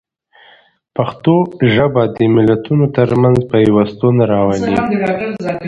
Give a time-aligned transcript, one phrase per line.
[0.95, 1.33] پښتو
[1.73, 4.69] ژبه د ملتونو ترمنځ پیوستون راولي.